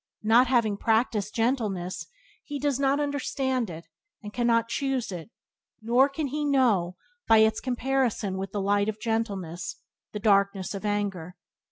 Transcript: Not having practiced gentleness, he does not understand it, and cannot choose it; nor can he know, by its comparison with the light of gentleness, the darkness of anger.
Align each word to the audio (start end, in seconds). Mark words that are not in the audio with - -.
Not 0.23 0.47
having 0.47 0.77
practiced 0.77 1.35
gentleness, 1.35 2.07
he 2.43 2.57
does 2.57 2.79
not 2.79 2.99
understand 2.99 3.69
it, 3.69 3.85
and 4.23 4.33
cannot 4.33 4.67
choose 4.67 5.11
it; 5.11 5.29
nor 5.79 6.09
can 6.09 6.25
he 6.25 6.43
know, 6.43 6.95
by 7.27 7.37
its 7.37 7.59
comparison 7.59 8.39
with 8.39 8.51
the 8.51 8.61
light 8.63 8.89
of 8.89 8.99
gentleness, 8.99 9.75
the 10.11 10.17
darkness 10.19 10.73
of 10.73 10.85
anger. 10.87 11.35